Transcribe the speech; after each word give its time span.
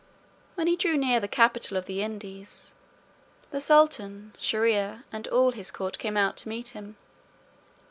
When 0.55 0.65
he 0.65 0.75
drew 0.75 0.97
near 0.97 1.19
the 1.19 1.27
capital 1.27 1.77
of 1.77 1.85
the 1.85 2.01
Indies, 2.01 2.73
the 3.51 3.61
sultan 3.61 4.33
Shier 4.39 4.65
ear 4.65 5.03
and 5.11 5.27
all 5.27 5.51
his 5.51 5.69
court 5.69 5.99
came 5.99 6.17
out 6.17 6.37
to 6.37 6.49
meet 6.49 6.69
him. 6.69 6.95